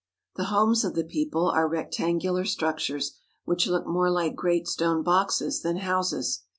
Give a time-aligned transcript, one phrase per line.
[0.35, 5.61] The homes of the people are rectangular structures, which look more like great stone boxes
[5.61, 6.41] than houses.